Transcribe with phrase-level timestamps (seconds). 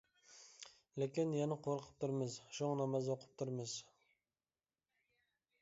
[1.01, 3.77] لېكىن، يەنە قورقۇپ تۇرىمىز، شۇڭا ناماز ئوقۇپ تۇرىمىز.